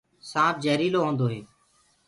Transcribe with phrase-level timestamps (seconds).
[0.29, 1.47] سآنپ جهريٚلآ هوندآ هينٚ۔